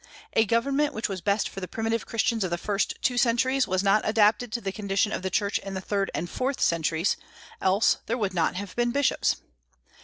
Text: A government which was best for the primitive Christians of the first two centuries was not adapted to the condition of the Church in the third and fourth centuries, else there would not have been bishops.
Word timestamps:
A 0.33 0.45
government 0.47 0.95
which 0.95 1.07
was 1.07 1.21
best 1.21 1.47
for 1.47 1.59
the 1.59 1.67
primitive 1.67 2.07
Christians 2.07 2.43
of 2.43 2.49
the 2.49 2.57
first 2.57 2.95
two 3.03 3.19
centuries 3.19 3.67
was 3.67 3.83
not 3.83 4.01
adapted 4.03 4.51
to 4.53 4.59
the 4.59 4.71
condition 4.71 5.11
of 5.11 5.21
the 5.21 5.29
Church 5.29 5.59
in 5.59 5.75
the 5.75 5.79
third 5.79 6.09
and 6.15 6.27
fourth 6.27 6.59
centuries, 6.59 7.17
else 7.61 7.97
there 8.07 8.17
would 8.17 8.33
not 8.33 8.55
have 8.55 8.75
been 8.75 8.89
bishops. 8.89 9.35